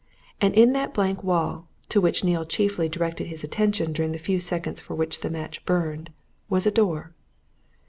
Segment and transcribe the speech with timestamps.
[0.41, 4.39] And in that blank wall, to which Neale chiefly directed his attention during the few
[4.39, 6.09] seconds for which the match burned,
[6.49, 7.13] was a door.